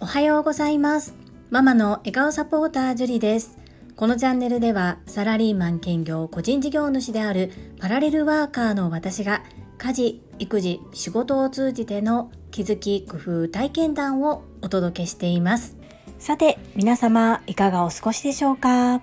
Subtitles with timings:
[0.00, 1.14] おはようございます。
[1.48, 3.56] ママの笑顔サポータージュリです。
[3.96, 9.42] このチャンネルではサラリーマン兼業個人事業主であるパラレルワーカーの私が
[9.78, 15.78] 家事、育児、仕事を通じての気づき、工夫、体験談をお届けしています。
[16.18, 19.00] さて、皆様いかがお過ごしでしょうか？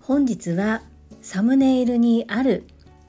[0.00, 0.80] 本日は
[1.20, 2.66] サムネイルにある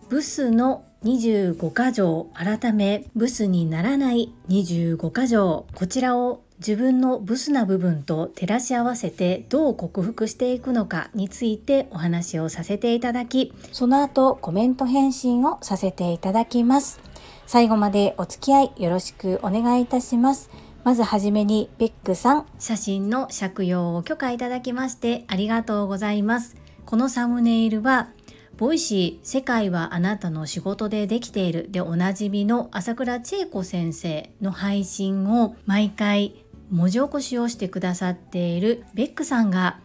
[0.10, 5.66] ブスの25箇条改めブスにならない25箇条。
[5.76, 17.02] こちらを自分のブスな部分と照らし合わせてどう克服していくのかについてお話をさせていただきその後コメント返信をさせていただきます。
[17.48, 20.50] 最後までお付き合いよろしくお願いいたします。
[20.86, 22.46] まずはじめにベックさん。
[22.60, 26.56] 写真の借用を許可いただきましてありがとうございます。
[26.86, 28.10] このサムネイルは
[28.58, 36.36] Voicy 世界はあなたの仕事でできているでおなじみの朝倉千恵子先生の配信を毎回
[36.70, 39.80] 文字起こしをしてくださっているベックさんが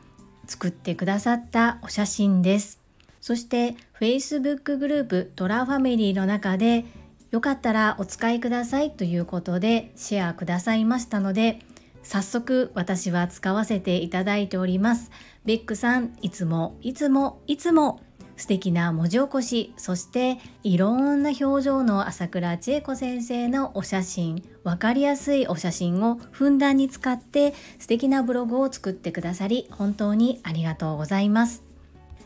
[0.47, 2.81] 作ってくださったお写真です。
[3.21, 6.85] そして Facebook グループトラファミリーの中で
[7.31, 11.61] よかったらお使いくださいということでシェアくださいましたので
[12.03, 15.11] 早速私は使わせていただいております。
[15.45, 18.01] ベックさんいつもいつもいつも
[18.39, 31.63] 素敵な文字起こしそしていろんな表情の朝倉千恵子先生のお写真分かりやすいお写真をふんだんに使って素敵なブログを作ってくださり本当にありがとうございます。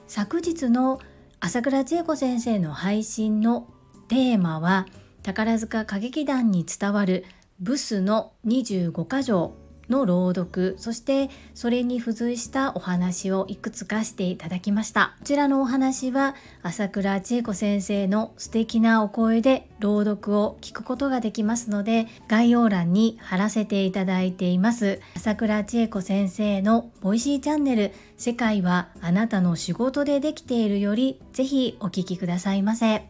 [0.07, 1.01] 昨日の
[1.41, 3.67] 朝倉千恵子先生の配信の
[4.09, 4.87] テーマは
[5.23, 7.25] 宝塚歌劇団に伝わる
[7.61, 9.62] ブスの25箇条。
[9.93, 15.15] の朗読そしてそれに付随したお話をいくつかしていただきました。
[15.21, 25.01] こちらのお話は朝倉千恵子先生の素敵なお声で朗読を聞くことができますので概要欄に貼らせていただいています。
[25.15, 33.07] 朝倉千恵子先生の Voicy チャンネル世界はあなたの仕事でできているよりぜひお聞きくださいませ。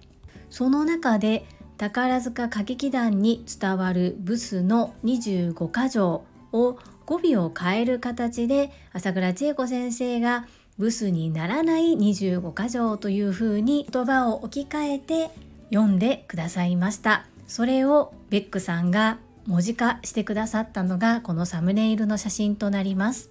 [0.50, 1.46] その中で
[1.78, 10.46] 宝塚歌劇団に伝わるブスの25箇条を語尾を変える形で朝倉千恵子先生が
[10.78, 15.30] ブスにならない25箇条というふうに言葉を置き換えて
[15.70, 17.26] 読んでくださいました。
[17.46, 23.30] それをベックさんが文字化してくださったのがこのサムネイルの写真となります。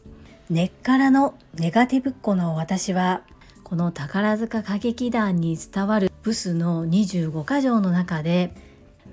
[0.49, 3.21] 根っからのネガティブっ子の私は
[3.63, 8.53] この宝塚歌劇団に伝わるブスの25箇条の中で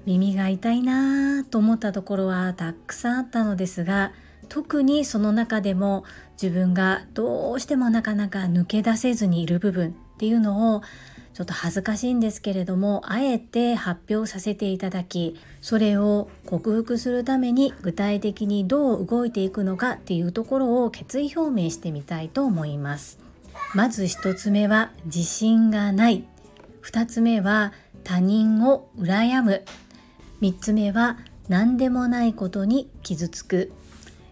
[0.09, 4.13] 耳が痛いなぁと思ったところはたくさんあったのですが
[4.49, 6.05] 特にその中でも
[6.41, 10.83] 自分がどうしてもなかなか抜け出せずにいる部分っていうのを
[11.35, 23.19] ちょっと恥ずかしいんですけれどもあえて発表させていただきそれを克服するために具体的にどう動いていくのかっていうところを決意表明してみたいと思います。
[23.75, 26.25] まず1つ目は自信がない。
[26.83, 29.65] 2つ目は他人を羨む。
[30.41, 31.19] 3つ目は
[31.49, 33.73] 何でもないことに傷つく。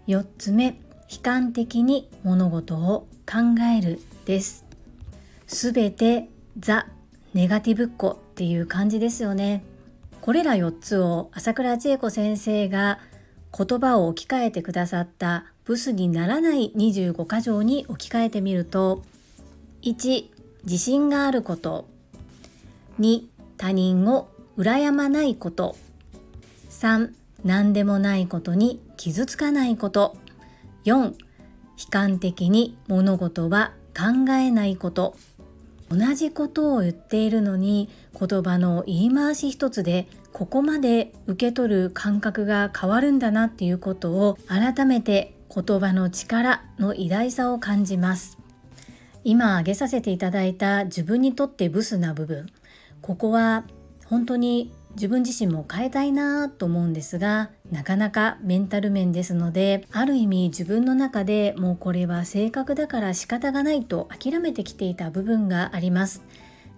[0.06, 0.78] 4つ目
[1.10, 4.64] 悲観的に物事を考えるです。
[5.46, 6.28] すべて
[6.58, 6.86] ザ・
[7.34, 9.64] ネガティブっ子っていう感じですよね。
[10.20, 12.98] これら4つを朝倉千恵子先生が
[13.56, 19.02] 言葉を置き換えてくださったブスにならない25箇条に置き換えてみると
[19.82, 20.30] 1
[20.64, 21.88] 自信があること。
[23.00, 23.22] 2
[23.56, 24.28] 他人を
[24.58, 25.76] 羨まないこと。
[26.76, 27.10] 3
[27.42, 30.14] 何でもないことに傷つかないこと。
[30.84, 31.14] 4悲
[31.90, 35.16] 観的に物事は考えないこと。
[35.88, 37.88] 同じことを言っているのに
[38.18, 48.36] 言葉の言い回し一つでここまで受け取る感覚が変わるんだなっていうことを改めて言葉の力の偉大さを感じます。
[49.24, 52.46] 今挙げさせていただいた自分にとってブスな部分。
[53.00, 53.64] ここは
[54.04, 66.22] 本当に自分自身も変えたいなと思うんですがなかなかメンタル面ですのである意味自分の中でもうこれは性格だから仕方がないと諦めてきていた部分があります。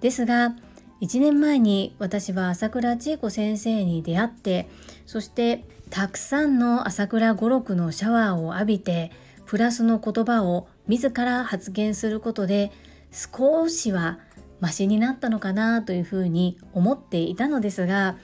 [0.01, 0.55] ですが
[1.01, 4.69] 1年前に私は朝倉千恵子先生に出会って
[5.07, 9.13] そしてたくさんの朝倉語録のシャワーを浴びて
[9.47, 12.73] プラスの言葉を自ら発言することで
[13.13, 14.19] 少しは
[14.61, 18.17] マシになったのかなというふうに思っていたのですが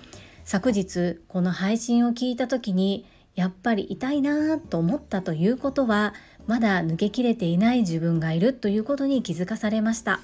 [0.45, 6.15] 昨日この配信を聞いた時にやっぱり痛いなと思ったということは
[6.47, 10.21] まだ抜けきれていない自分がいるということに気づかされました。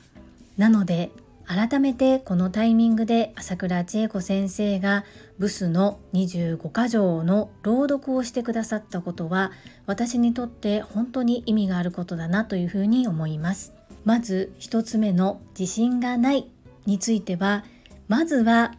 [0.58, 1.10] なので
[1.46, 5.04] 改めてこのタイミングで朝倉千恵子先生が
[5.38, 9.50] ブスの25箇条の朗読をしてくださったことは
[9.86, 13.79] 私にとって本当に意味があることだなというふうに思います。
[14.04, 16.48] まず一つ目の自信がない
[16.86, 17.64] については
[18.08, 18.74] まずは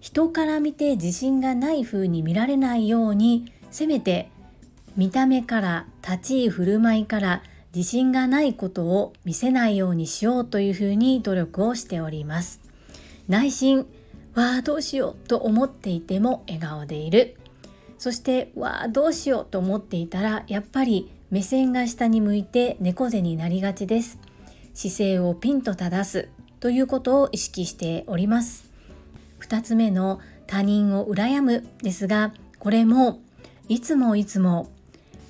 [0.00, 4.30] 人から見て自信がない風に見られないようにせめて
[4.96, 7.42] 見た目から立ち居振る舞いから
[7.74, 12.60] 自信がないことを見せないようにしようというふうに努力をしております。
[13.28, 13.86] 内心
[14.34, 17.36] わあどうしようと思っていても笑顔でいる。
[17.98, 24.18] そしてわあどうしようと思っていたらやっぱり目線が下に向いて猫背になりがちです。
[24.74, 26.28] 姿勢をピンと正す
[26.60, 28.70] ということを意識しております。
[29.40, 33.20] 2つ目の他人を羨むですがこれも
[33.68, 34.70] いつもいつも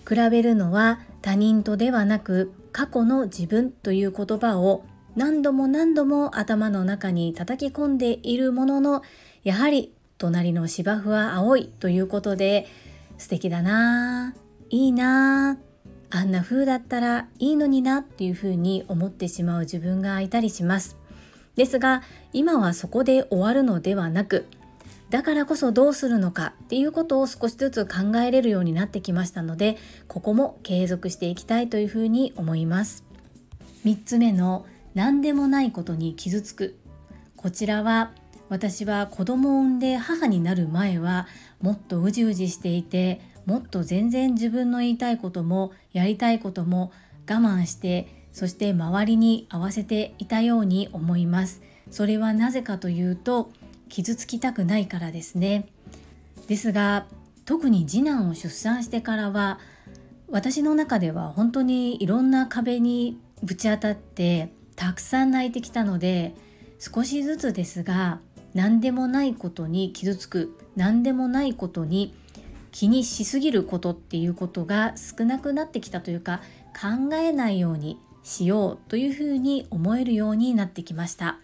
[0.08, 4.84] 比べるのは他人とではなく過去の自分という言葉を
[5.14, 9.02] 何度も何度も頭の中に叩き込んでいるものの
[9.44, 12.66] やはり隣の芝生は青いということで
[13.18, 14.34] 素敵だな
[14.70, 15.58] いいな
[16.14, 20.98] あんな風だったらいいのになっていうふうに思ってしまう自分がいたりします。
[21.56, 22.02] ですが
[22.34, 24.46] 今はそこで終わるのではなく
[25.10, 29.76] だからこそどうするのかっていうことを少しずつ考えれるようになってきましたので
[30.08, 33.04] ここも継続していきたいというふうに思います。
[33.84, 34.64] 3つ目の
[34.94, 36.76] 何でもないことに傷つく。
[37.36, 38.12] こちらは
[38.48, 41.26] 私は子供を産んで母になる前は
[41.60, 46.92] もっとうじうじしていてもっと全然自分の言いたいこともやりたいことも
[47.28, 51.62] 我慢してそして周りに合わせていたように思います。
[51.90, 53.50] それはなぜかというと
[53.88, 55.68] 傷つきたくないからですね。
[56.46, 57.06] ですが
[57.44, 59.58] 特に次男を出産してからは
[60.30, 66.34] 私の中では本当にいろんな壁にぶち当たってたくさん泣いてきたので
[66.78, 68.20] 少しずつですが
[68.54, 72.14] 何でもないことに傷つく何でもないことに
[72.72, 76.40] 気にしすぎることっていうことが少なくなってきたというか
[76.74, 81.38] 考えないようにしようというふうに思えるようになってきました。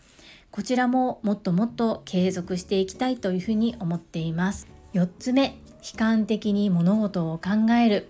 [0.51, 4.67] こちらももっともっと継続していきたいというふうに思っています。
[4.95, 5.59] 4つ目
[5.93, 8.09] 悲観的に物事を考える。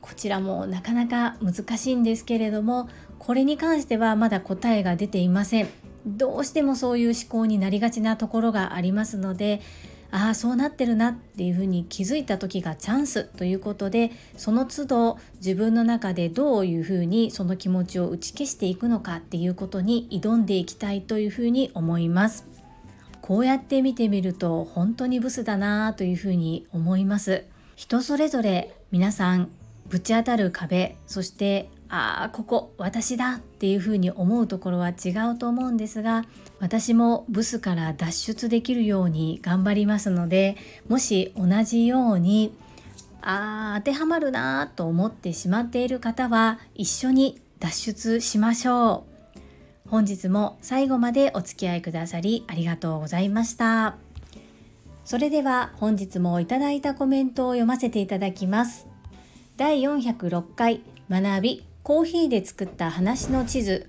[0.00, 2.88] こちらもなかなか難しいんですけれども
[3.18, 5.68] これに関してはまだ答えが出ていません。
[6.06, 9.60] どうしてもそういう思考になりがちなところがありますので
[10.10, 22.46] ああそうなってるなっていうふうに気づいた時がチャンスということでその都度自分の中でどういうふうにその気持ちを打ち消していくのかっていうことに挑んでいきたいというふうに思います。
[23.20, 27.44] こうやって見てみると本当にブスだなというふうに思います。
[27.76, 29.50] 人それぞれ皆さん
[29.88, 36.24] ぶち当たる壁そしてああここ私だっていうふうに思うところは違うと思うんですが
[36.60, 40.56] 私もブスから脱出できるように頑張りますので
[40.88, 42.54] もし同じように
[43.22, 49.18] ああ当てはまるなと思ってしまっている方は一緒に脱出しましょう。
[49.90, 53.96] 本日も最後までお付き合いくださりありがとうございました。
[55.04, 58.86] それでは本日もいただいたコメントを読ませていただきます。
[59.56, 63.86] 第406回学びコーヒーで作った話の地図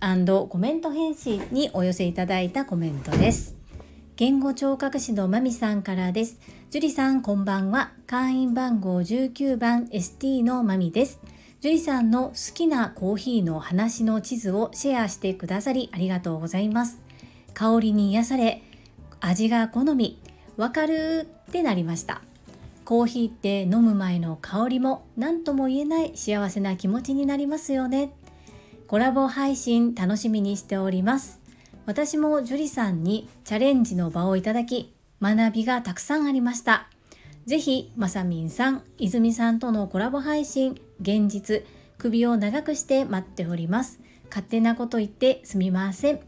[0.49, 3.55] コメント返信にお寄せいただいたコメントです。
[4.15, 6.39] 言語聴覚士のまみさんからです。
[6.69, 7.91] 樹里さんこんばんは。
[8.07, 11.19] 会員番号19番 ST のまみです。
[11.61, 16.99] 樹里さんの好きなコーヒーの話の地図をシェアしてくださりありがとうございます。
[17.53, 18.61] 香りに癒され、
[19.19, 20.21] 味が好み、
[20.55, 22.21] わかるってなりました。
[22.89, 28.15] コーヒーって飲む前の香りも何とも言えない幸せな気持ちになりますよね。
[28.87, 31.39] コラボ配信楽しみにしております。
[31.85, 34.91] 私も樹里さんにチャレンジの場をいただき、
[35.21, 36.87] 学びがたくさんありました。
[37.45, 41.63] ぜひ、まさみんさん、泉さんとのコラボ配信、現実、
[41.99, 43.99] 首を長くして待っております。
[44.29, 46.21] 勝手なこと言ってすみません。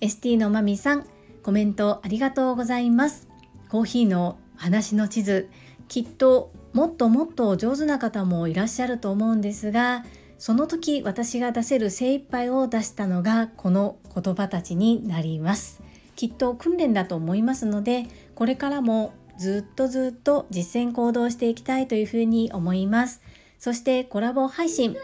[0.00, 1.06] ST のまみさん、
[1.42, 3.28] コメントありがとうございます。
[3.68, 5.48] コーヒーの話の地図。
[5.88, 10.04] きっともっともっと上手な方もいらっしゃると思うんですが
[10.38, 15.82] その時私が出せる精一杯を出したのがこの言葉たちになります。
[16.16, 23.20] きっと訓練だと思いますのでこれからもずっとずっと実践行動していきたいというふうに思います。
[23.58, 24.96] そしてコラボ配信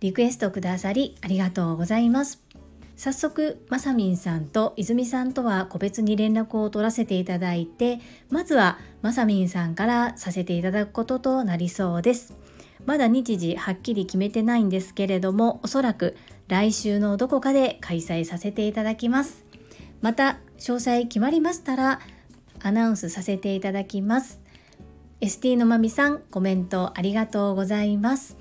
[0.00, 2.47] リクエストくださりありがとうございます。
[2.98, 12.36] 早速まさみんさんと泉さんとは個別に連絡を取らせていただいてまずはまさみんさんからさせていただくこととなりそうです。
[12.86, 16.16] まだ日時はっきり決めてないんですけれどもおそらく
[16.48, 19.44] 来週のどこかで開催させていただきます。
[20.00, 22.00] また詳細決まりましたら
[22.64, 24.40] アナウンスさせていただきます。
[25.20, 28.36] ST のまみさんコメントありがとうございます。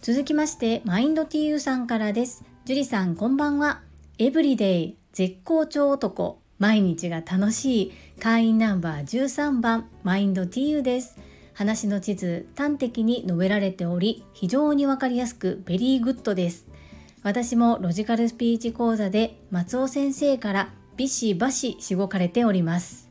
[0.00, 2.53] 続きましてマインド TU さんからです。
[2.66, 3.82] 樹里さんこんばんは。
[4.16, 6.40] every day 絶好調男。
[6.58, 7.92] 毎日が楽しい。
[8.18, 9.90] 会員ナンバー13番。
[10.02, 11.18] マインド TU です。
[11.52, 16.64] 話の地図端的に述べられており非常にわかりやすく very good です。
[17.22, 23.10] 私もロジカルスピーチ講座で松尾先生からビシバシしごかれております。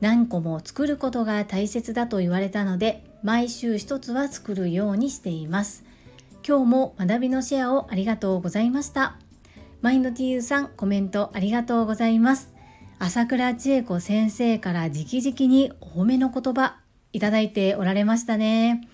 [0.00, 5.82] 何個も作ることが大切だと言われたので毎週一つは作るようにしています。
[6.48, 9.18] 今日も学びのシェアをありがとうございました
[9.82, 12.54] マインド TU さんコメントありがとうございます
[12.98, 16.78] 朝倉千恵子先生から直々に多めの言葉
[17.12, 18.88] いただいておられましたね。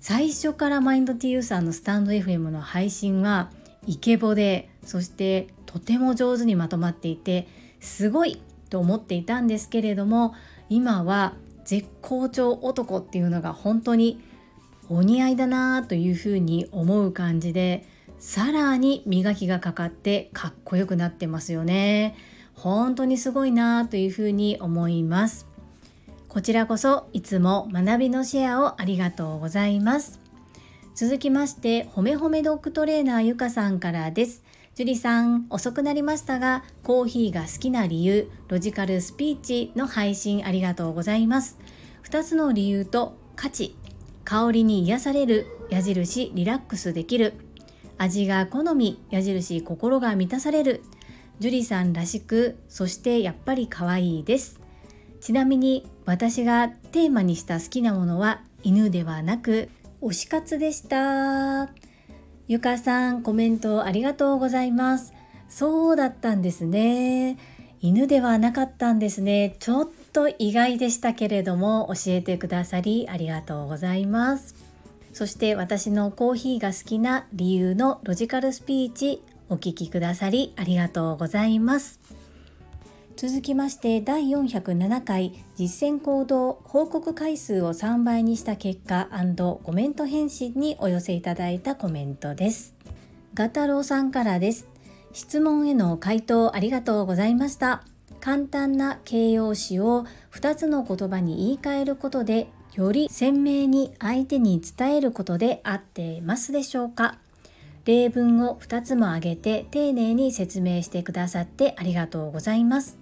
[0.00, 3.50] 最初からマインド TU さんのスタンド FM の配信は
[3.86, 7.46] イケボでそしてとても上手にまとまっていて
[7.80, 10.34] すごいと思っていたんですけれども
[10.68, 14.20] 今は絶好調男っていうのが本当に
[14.88, 17.86] お似合いだなというふうに思う感じで
[18.18, 22.16] さらに磨きがかかってかっこよくなってますよね
[22.54, 25.48] 本当にすごいなというふうに思います
[26.28, 30.20] こちらこそいつも学びのシェアをありがとうございます。
[30.94, 34.44] 続きまして、ほめほめドッグトレーナーゆかさんからです。
[34.74, 41.58] 樹里さん、遅くなりましたが、コーヒーが好きな理由、ロジカルスピーチの配信ありがとうございます。
[42.04, 43.74] 2つの理由と価値、
[44.28, 47.32] 香りに癒される、矢印リラックスできる、
[47.96, 50.82] 味が好み、矢印心が満たされる、
[51.40, 54.60] 樹里さんらしく、そしてやっぱり可愛いです。
[55.22, 59.70] ちなみに私がテーマにした好きなものは犬ではなく
[60.02, 61.70] 推し活でした。
[62.48, 65.14] ゆかさんコメントありがとうございます。
[65.48, 67.38] そうだったんですね。
[67.80, 69.56] 犬ではなかったんですね。
[69.58, 74.54] ちょっと意外でしたけれども教えてくださりありがとうございます
[75.12, 82.00] そして私のコーヒーが好きな理由のロジカルスピーチお聞きくださりありがとうございます
[83.20, 89.08] 続きまして第407回実践行動報告回数を3倍にした結果
[89.64, 92.76] コメント返信にお寄せいただいたコメントです。
[93.34, 94.68] ガタロウさんからです。
[95.12, 97.82] 質問への回答ありがとうございました。
[98.20, 107.18] 簡単な形容詞を2つの言葉に言い換えることでより鮮明に相手に伝えることで合っていますでしょうか？
[107.84, 112.98] 例文を2つも挙げて丁寧に説明してくださってありがとうございます。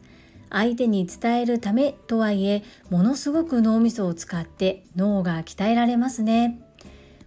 [0.49, 6.61] 相手に伝えるためとはいえものすごく脳みそを使って脳が鍛えられますね。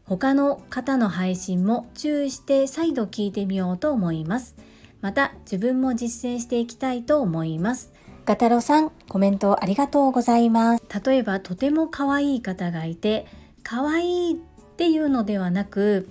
[0.05, 4.55] 他の方の配信も注意して再度聞いてみようと思います。
[5.01, 7.91] また自分も実践していきたいと思います。
[8.25, 10.83] ガタロさんコメントありがとうございます。
[11.03, 13.25] 例えばとても可愛い方がいて
[13.63, 14.37] 可愛いっ
[14.77, 16.07] ていうのではなく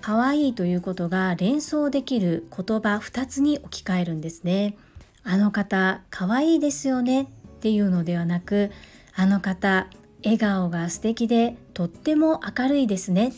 [0.00, 4.76] 可愛いということが連想できる言葉2つに置き換えるんですね。
[5.22, 7.26] あの方可愛いですよねっ
[7.60, 8.70] ていうのではなく
[9.14, 9.88] あの方
[10.22, 13.32] 笑顔が素敵でとっても明るいですね。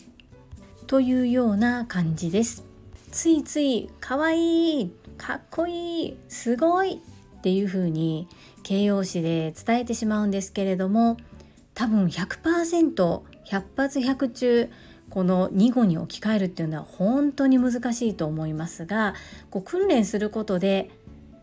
[0.87, 2.66] というような感じです。
[3.11, 7.01] ついつい可愛いいかっこいいすごい
[7.37, 8.27] っていう風に
[8.63, 11.17] 形容詞で伝えてしまうんですけれども
[11.73, 13.21] 多分 100%100
[13.75, 14.69] 発100中
[15.09, 19.13] この2語に置き換えるっていうのは本当に難しいと思いますが
[19.49, 20.89] こう訓練することで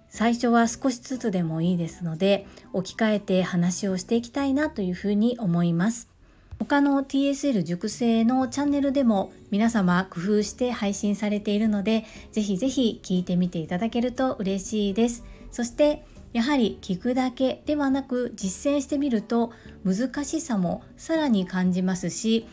[0.09, 6.14] 最初は少しずつでもいいですので置き換えて話をしていきたいなというふうに思います。
[6.65, 15.25] 他の TSL 熟成のチャンネルでも皆様工夫して配信されているのでぜひぜひ聞いてみていただけると嬉しいです。
[15.51, 19.53] そしてやはり聞くだけではなく実践してみると
[19.85, 22.47] 難しさもさらに感じますし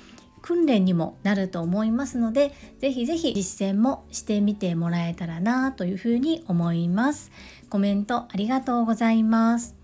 [0.44, 7.32] 訓練にもなると思いますのでぜひぜひ実践もしてみてもらえたらなというふうに思います。
[7.70, 9.76] コメントありがとうございます。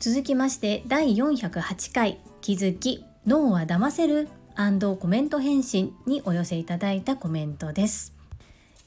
[0.00, 3.04] 続きまして第408回気づき。
[3.26, 4.28] 脳は騙せる
[5.00, 8.12] コメント返信にお寄せいただいたコメントです。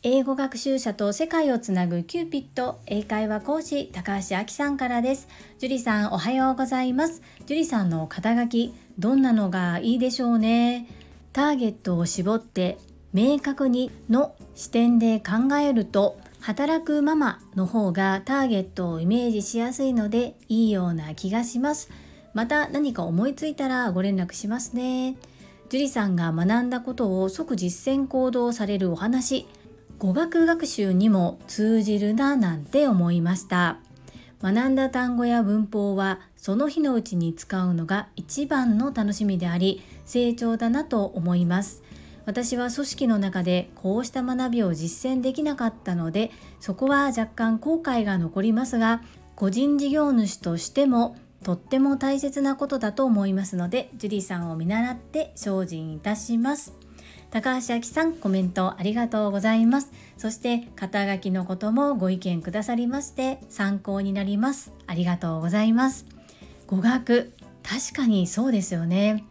[0.04, 5.28] 英語学習者と世界をつなぐキューピット英会話講師高橋明さんからです。
[5.58, 7.24] 樹里さんおはようございます。
[7.48, 10.88] 樹里さんの肩書きどんなのがいいでしょうね。
[11.34, 12.78] ターゲットを絞って
[13.14, 21.90] 明確にの視点で考えると働くママの方がターゲットをイメージしやすいのでいいような気がします。
[22.38, 25.16] また何か思いついたらご連絡しますね。
[25.70, 29.48] 樹里さんが学んだことを即実践行動されるお話、
[29.98, 33.80] 語学学習にも通じるななんて思いました。
[34.40, 41.82] 学んだ単語や文法はその日のうちに使うのが一番の楽しみであり成長だなと思います
[42.28, 46.30] 私は組織の中でこうした学びを実践できなかったので
[46.60, 49.02] そこは若干後悔が残りますが
[49.36, 51.16] 個人事業主としても
[51.48, 56.74] とっても大切なことだと思いますのでジュリーさんを見習って精進いたします。
[57.32, 59.94] 高橋明さんコメントありがとうございます。
[60.18, 64.74] そして肩書きのこともご意見くださりまして参考になります。
[64.88, 66.06] ありがとうございます。
[66.68, 67.32] 語学
[67.64, 69.24] 確かにそうですよね。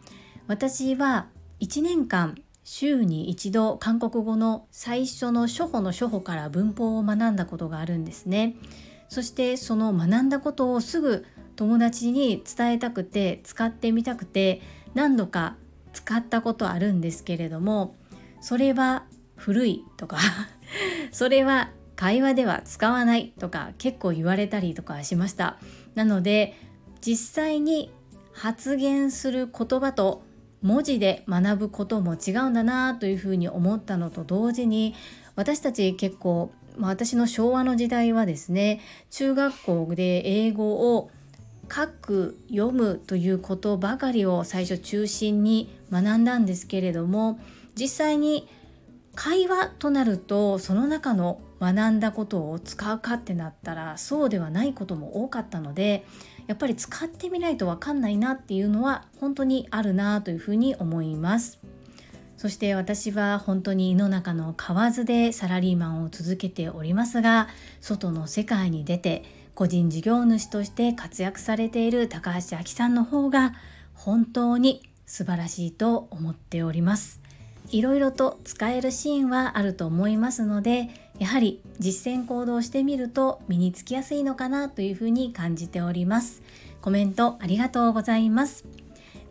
[0.46, 1.26] 私は
[1.60, 8.56] 1年間週に一度韓国語の最初の初歩の初歩から文法を学んだことがあるんですね。
[9.10, 14.60] そしてその学んだことをすぐ友達に伝えたくて使ってみたくて
[14.94, 15.56] 何度か
[15.92, 17.96] 使ったことあるんですけれども
[18.40, 20.18] それは古いとか
[21.10, 25.58] それは会話では使わないとか結構言われたりとかしました。
[25.94, 26.54] なので
[27.00, 27.90] 実際に
[28.32, 30.22] 発言する言葉と
[30.62, 34.94] 文字で学ぶことも違うんだなというふうに思ったのと同時に
[35.36, 41.10] 私たち結構、私の昭和の時代はですね中学校で英語を
[41.72, 47.38] 書く読むということばかりを最初中心に学んだんですけれども
[47.78, 48.48] 実際に
[49.14, 56.04] 会話となるとその中の学んだことを使うかってなったらそうではないことも多かったので
[56.46, 61.58] やっぱり使ってみないと分かんないなっていうのは本当にあるなというふうに思います。
[62.36, 67.48] そして私は本当に胃の中の蛙でサラリーマンを続けておりますが
[67.80, 69.24] 外の世界に出て
[69.56, 73.54] 個人事業主として活躍されている高橋明さんの方が
[73.94, 77.22] 本当に素晴らしいと思っております。
[77.70, 86.42] いろいろと使えるシーンはあると思いますのでやはり実践行動してみると身につきやすいのかなというふうに感じております。
[86.82, 88.66] コメントありがとうございます。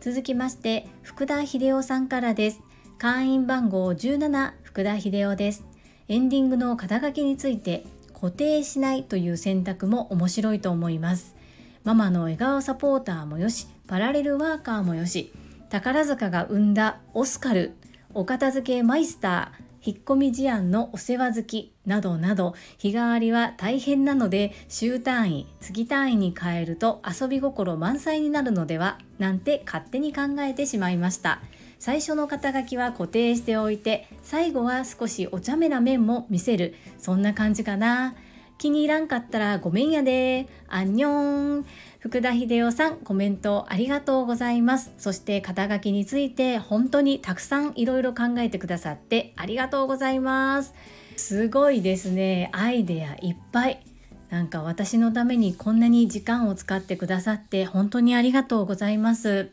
[0.00, 2.60] 続きまして福田秀夫さんからです。
[2.98, 5.64] 会員番号17福田秀夫です。
[6.08, 7.84] エンディングの肩書きについて
[8.18, 11.36] 固定しないという選択も面白いと思います。
[11.84, 15.32] ママの笑顔サポーターもよしパラレルワーカーもよし
[15.70, 17.76] 宝塚が生んだオスカル
[18.12, 31.40] お片付けマイスター引っ込み思案のお世話好きなどなど日替わりは大変なので週単位月単位に変えると遊び心満載になるのではなんて勝手に考えてしまいました。
[31.78, 36.74] 最初の肩書きは固定しておいて最後は少しお茶目な面も見せる。
[36.98, 38.14] そんな感じかな。
[38.58, 40.48] 気に入らんかったらごめんやで。
[40.68, 41.66] アンニョン。
[41.98, 44.92] 福田秀夫さんコメントありがとうございます。
[44.96, 50.72] そして肩書きについて本当にたくさんいろいろ考えてくださってありがとうございます。
[51.16, 52.50] すごいですね。
[52.52, 53.82] アイデアいっぱい。
[54.30, 59.50] なんか私のためにこんなに時間を使ってくださって本当にありがとうございます。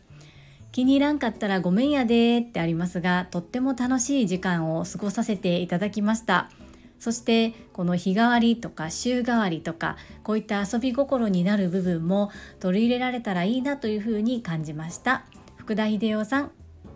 [0.74, 6.50] 気に入らんかったらごめんやでってありますがとっても楽しい時間を過ごさせていただきました。
[7.00, 15.26] そしてこの日替わりとか週替わりとかこういった遊び心になる部分も取り入れられたらいいなというふうに感じました。
[15.58, 16.52] 福田秀夫さん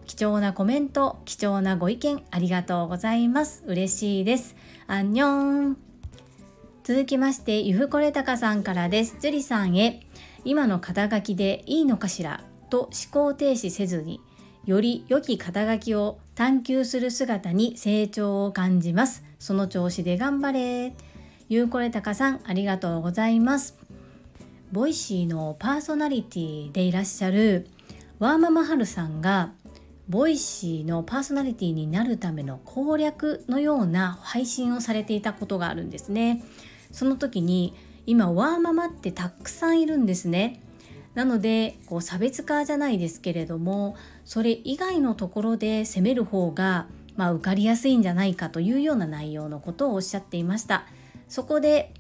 [0.07, 3.63] 貴重なコメント貴重なご意見ありがとうございます。
[3.67, 4.55] 嬉しいです。
[4.87, 5.77] アンニョン。
[6.83, 9.17] 続きましてゆふこれたかさんからです。
[9.21, 10.01] 樹里さんへ。
[10.45, 12.46] 今の肩書きでいいのかしら？
[12.69, 14.21] と思考停止せずに
[14.65, 19.23] より良き肩書きを探求する姿に成長を感じます。
[19.39, 20.93] その調子で頑張れ。
[21.47, 23.77] ゆうこれたかさん、ありがとうございます。
[24.73, 27.69] Voicy のパーソナリティでいらっしゃる
[28.19, 29.53] ワーママハルさんが、
[30.09, 36.43] Voicy のパーソナリティになるための攻略のような配信をされていたことがあるんですね。
[36.91, 37.73] その時に、
[38.05, 40.61] 今ワーママってたくさんいるんですね。
[41.17, 50.85] なのでこう差別化じゃないですけれどもそれ以外のところで攻める方が、まあ、受かりやすいんじゃないかというような内容のことをおっしゃっていました。
[51.27, 51.91] そこで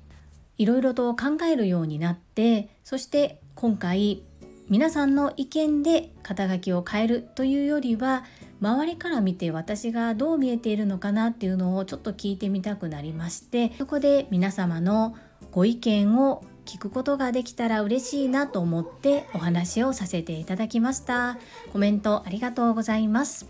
[0.59, 4.21] いろいろと考えるようになってそして今回
[4.69, 8.23] 皆さんの意見で肩書きを変えるというよりは
[8.61, 15.15] 周りから見て私がどう見えているのかなっていうのをちょっと聞いてみたくなりましてそこで皆様の
[15.51, 21.37] ご意見を聞くことができたら嬉しいなと思ってお話をさせていただきました。
[21.71, 23.47] コメントありがとうございます。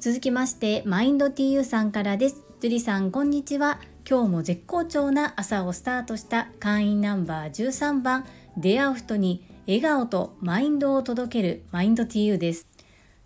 [0.00, 2.42] 続きましてマインド TU さんからです。
[2.60, 3.80] 樹里さんこんにちは。
[4.08, 12.66] 今日も絶好調な朝をスタートした会員ナンバー13番出会う人に笑顔とマインドを届けるマインド TU です。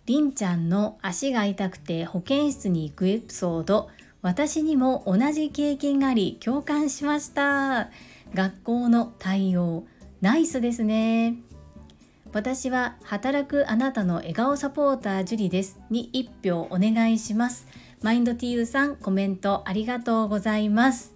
[0.05, 3.89] りんちゃんの足が痛くて保健室に行くエピソード。
[4.21, 7.89] 私にも同じ経験があり共感しました。
[8.35, 9.85] 学校の対応。
[10.21, 11.35] ナイスですね。
[12.33, 17.65] 私は働くあなたの笑顔サポータージュリですに1票お願いします。
[18.01, 21.13] マインド TU さんコメントありがとうございます。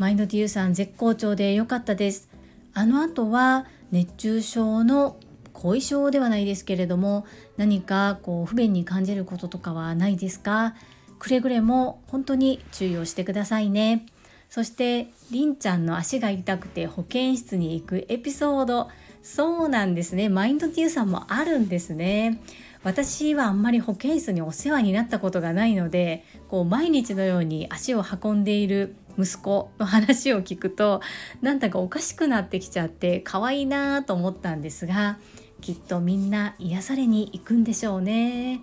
[0.00, 2.28] マインド TU さん絶好調で良かったです。
[2.74, 5.16] あの後は熱中症の
[5.52, 7.24] 後遺症ではないですけれども
[7.56, 10.74] 何かこう不便に感じることとかはないですか？
[11.20, 14.06] くれぐれも本当に注意をしてくださいね。
[14.52, 18.90] そしてりんちゃんの足が痛くて保健室に行くエピソード。
[19.22, 20.28] そうなんですね。
[20.28, 22.38] マインド T さんもあるんですね。
[22.82, 31.00] 私はあんまり保健室にお世話になったことがないのでこう毎日のように足を運んでいる息子の話を聞くと
[31.40, 35.18] なんだかおかしくなってきちゃって可愛いなと思ったんですが
[35.62, 38.60] きっとみんな癒されに行くんでしょうね。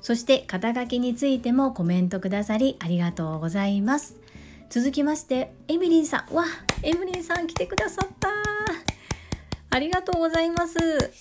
[0.00, 4.16] そして肩書きについてもコメントくださりありがとうございます。
[4.70, 6.34] 続きましてエミリンさん。
[6.34, 6.44] わ
[6.82, 8.28] エミリンさん来てくださった。
[9.70, 10.76] ありがとうございます。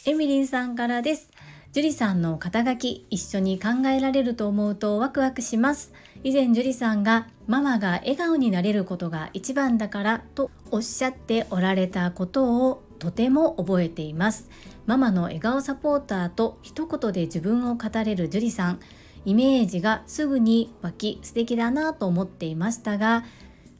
[0.05, 1.31] エミリンさんからです。
[1.71, 5.93] 樹里さんの肩書き一緒に考えられると思うとワクワクします。
[6.25, 14.49] 以前樹里さんがママが笑顔になれることが一番だからとおっしゃっておられたことをとても覚えています。
[14.85, 18.79] ママの笑顔サポーターと一言で自分を語れる樹里さん。
[19.27, 23.25] イメージがすぐに湧き素敵だなと思っていましたが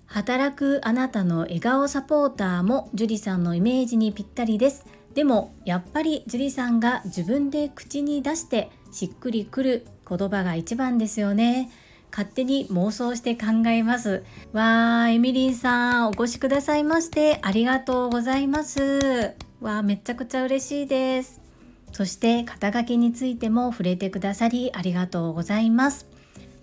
[0.06, 4.86] 働くあなたの笑顔サポーターも樹里さんのイメージにぴったりです。
[5.14, 11.70] でもやっぱり樹里さんが自分で口に出してしっくりくる言葉が一番ですよね。
[12.12, 14.24] 勝手に妄想して考えます。
[14.52, 19.36] わーエミリーさんお越しくださいましてありがとうございます。
[19.62, 21.47] わーめちゃくちゃ嬉しいです。
[21.92, 26.08] そして肩書きについても触れてくださりありがとうございます。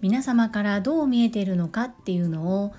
[0.00, 2.74] 皆様からどう見えているのかっていうのを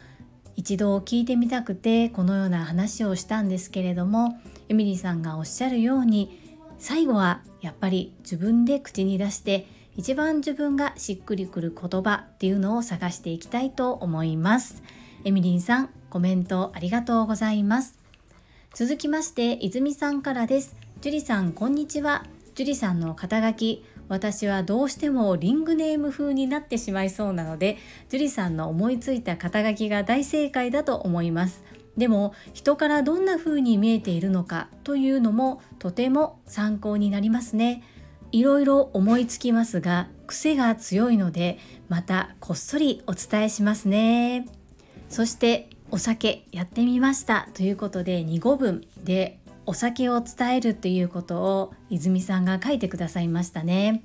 [0.56, 6.40] 一度聞いてみたくてこのような話をしたんですけれどもエミリーさんがおっしゃるように
[6.78, 14.84] 最後はやっぱり自分で口に出して一番自分がしっくりくる言葉っていうのを探していきたいと思います。
[15.24, 17.98] エミリーさんコメントありがとうございます。
[18.74, 20.76] 続きまして泉さんからです。
[21.02, 22.26] 樹里さんこんにちは。
[22.56, 27.78] 樹里さんの肩書き私はどうしてもリングネーム風になってしまいそうなので
[28.10, 31.64] 樹里さんの思いついた肩書きが大正解だと思います。
[31.98, 37.84] でも人からどんな風に見えているのかというのもとても参考になりますね。
[38.32, 44.48] いろいろ思いつきますが癖が強いのでまたこっそりお伝えしますね。
[45.10, 54.04] そしてお酒やってみましたということで2語分でお酒を伝えるということを泉さんが書いてくださいましたね。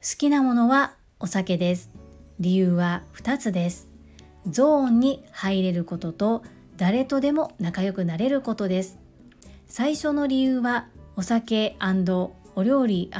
[0.00, 1.90] 好きなものはお酒です。
[2.40, 3.88] 理由は2つです。
[4.48, 6.42] ゾーンに入れることと
[6.76, 8.98] 誰とでも仲良くなれることです。
[9.66, 11.76] 最初の理由はお酒
[12.54, 13.10] お料理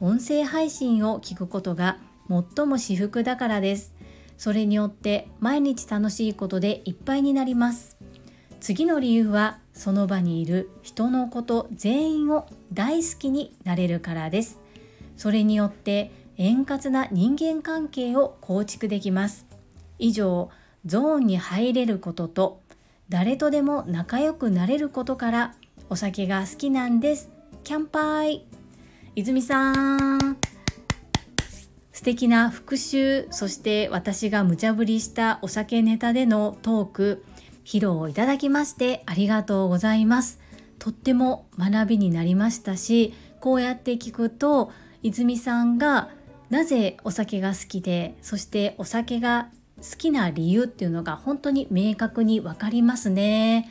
[0.00, 3.94] 音声配信を聞くことが最も至福だからです。
[4.38, 7.97] それによって毎日楽しいことでいっぱいになります。
[8.60, 14.58] 次の理由はその場にいる人のこと全員を大好きになれるからです。
[15.16, 19.46] それによって円滑な人間関係を構築できます。
[19.98, 20.50] 以上
[20.86, 22.60] ゾーンに入れることと
[23.08, 25.54] 誰とでも仲良くなれることから
[25.88, 27.30] お酒が好きなんです。
[27.64, 28.46] キャンパーイ
[29.16, 30.38] 泉さん。
[31.92, 37.24] 素敵な復習そして私が無茶ぶりしたお酒ネタでのトーク。
[37.68, 40.40] 披露をいただきましてありがとうございます
[40.78, 46.08] とっても学びになりましたしこうやって聞くと泉さんが
[46.48, 49.50] なぜお酒が好きでそしてお酒が
[49.82, 53.70] 好きな理由っていうのが本当に明確に分かりますね。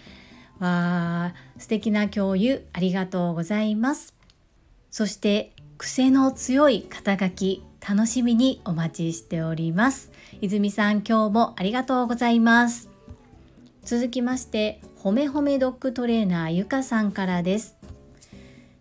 [0.59, 4.15] わー素敵な共有ありがとうございます。
[4.91, 10.11] そして癖の強い肩書き楽しみにお待ちしております。
[10.39, 12.96] 泉さん今日もありがとうございます。
[13.87, 17.77] 続きましてほめほめドッグトレーナーゆかさんからです。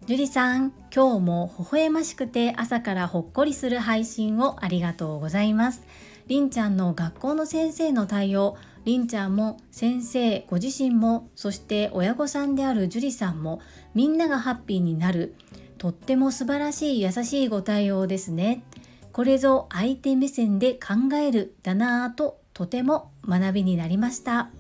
[0.06, 5.86] 樹里さん、今日も微笑ましくて朝からほっこりする配信をありがとうございます。
[6.26, 13.60] りんちゃんの学校の先生の対応りんちゃんも先生ご自身もそして親御さんである樹里さんも
[13.94, 15.36] みんながハッピーになる
[15.78, 18.64] とっても素晴らしい優しいご対応ですね
[19.12, 24.50] これぞ相手目線で考えるだなぁととても学びになりました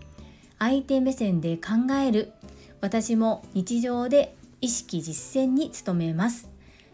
[0.58, 2.32] 相手目線で考える。
[2.80, 6.50] 私も日常で意識実践に努めます。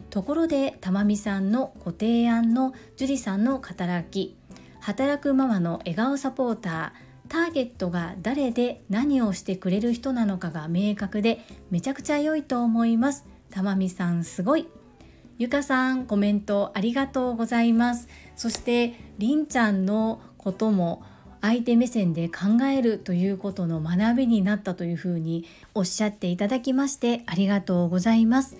[0.09, 4.35] ところでたまみさんのご提案の樹里さんの働き。
[4.79, 7.13] 働くママの笑顔サポーター。
[7.29, 11.39] ターゲットが誰で何をしてくれる人なのかが明確で
[11.71, 13.25] めちゃくちゃ良いと思います。
[13.49, 14.67] たまみさんすごい。
[15.39, 18.07] ゆかさんコメントありがとうございます。
[18.35, 21.01] そしてりんちゃんのことも
[21.43, 28.55] 相手目線で考えるということの学びになったというふうにおっしゃっていただきましてありがとうございます。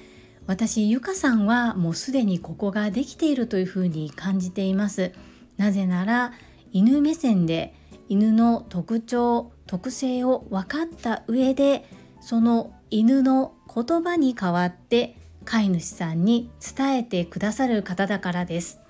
[0.48, 5.14] 私ゆかさんはもうすでにここができているというふうに感じています。
[5.56, 6.34] なぜなら
[6.74, 7.74] 犬目線で
[8.10, 11.86] 犬の特徴特性を分かった上で
[12.20, 15.16] その犬の言葉に代わって
[15.46, 18.83] 飼い主さんに伝えてくださる方だからです。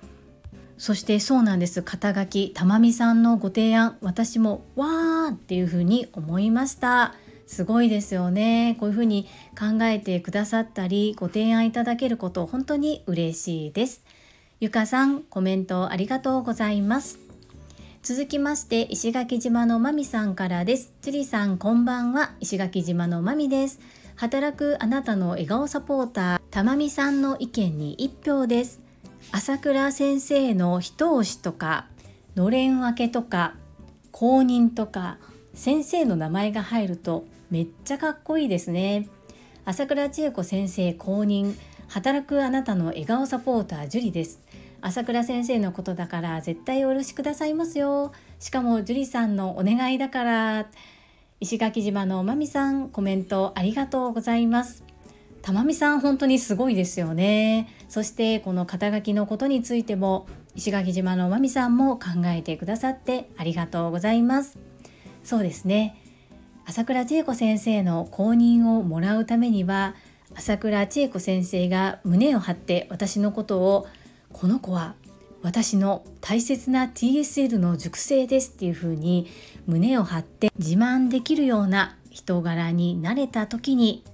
[0.76, 1.82] そしてそうなんです。
[1.82, 7.14] 肩書きたまみさんのご提案私もわーっていうふうに思いました。
[7.46, 8.76] すごいですよね。
[8.80, 14.02] こういうふうに考えてくださったりご提案いただけること本当に嬉しいです。
[14.60, 17.18] ゆかさんコメントありがとうございます。
[18.02, 20.92] 続きまして石垣島のまみさんからです。
[21.00, 22.32] つりさんこんばんは。
[22.40, 23.80] 石垣島のまみです。
[24.16, 28.83] 働くあなたの笑顔サポーターたまみさんの意見に1票です。
[29.36, 31.88] 朝倉先生の一押しとか
[32.36, 33.56] のれん分けとか
[34.12, 35.18] 公認とか
[35.54, 39.08] 先生の名前が入るとめっちゃかっこいいですね。
[39.64, 41.56] 朝倉千恵子先生公認。
[41.88, 44.40] 働くあなたの笑顔サポータージュリです。
[44.80, 48.12] 朝倉先生のことだから絶対お許しくださいますよ。
[48.38, 50.66] しかもジュリさんのお願いだから。
[51.40, 54.84] 石垣島のまみさんコメントありがとうございます。
[55.44, 57.68] たまみさん本当にすごいですよね。
[57.90, 64.56] そしてこの肩書きのことについても石垣島のまみさんも考えてくださってありがとうございます。
[65.22, 66.00] そうですね。
[66.64, 69.94] 朝倉千恵子先生の公認をもらうためには
[70.34, 73.86] 朝倉千恵子先生が胸を張って私のことを
[74.32, 74.94] この子は
[75.42, 79.26] 私の大切な TSL の熟成ですっていう風に
[79.66, 84.04] 胸を張って自慢できるような人柄になれた時に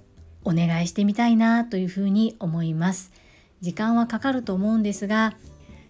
[0.43, 3.11] お願いしてみたいなというふうに思います。
[3.61, 5.35] 時間はかかると思うんですが、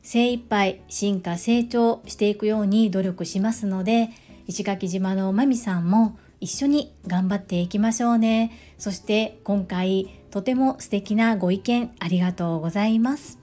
[0.04, 4.10] 精一杯進化成長していくように努力しますので、
[4.48, 8.52] 石垣島のまみさんも一緒に頑張っていきましょうね。
[8.78, 13.40] そして今回とても素敵なご意見ありがとうございます。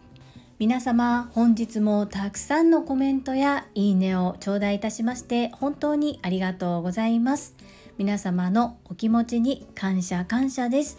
[0.58, 7.54] 皆様本日もたくさんのコメントやいいねを頂戴いたしまして本当にありがとうございます。
[7.98, 10.96] 皆様のお気持ちに感謝感謝です。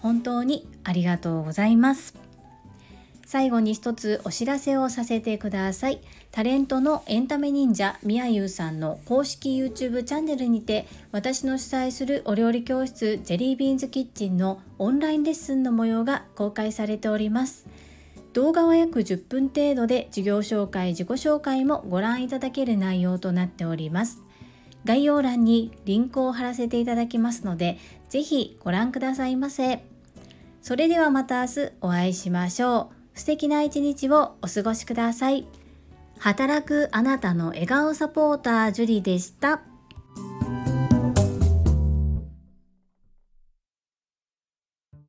[0.00, 2.14] 本当にありがとうございます。
[3.24, 6.00] 最後に一つお知らせをさせてください。
[6.30, 17.66] タレントのエンタメ忍者みやゆうさんの公式 YouTube チャンネルにて私の主催するお料理教室ジェリービーンズキッチンのオンラインレッスンの模様が公開されております。
[18.34, 24.22] 動画は約10分程度で授業紹介、自己紹介もご覧いただける内容となっております。
[24.84, 29.84] 概要欄にリンクを貼らせていただきますので、ぜひご覧くださいませ。
[30.60, 33.18] それではまた明日お会いしましょう。
[33.18, 35.46] 素敵な一日をお過ごしください。
[36.18, 39.60] 働くあなたの笑顔サポータージュリでした。